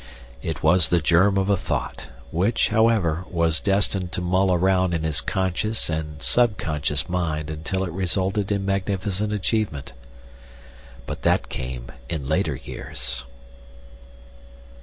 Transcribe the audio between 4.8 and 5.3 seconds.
in his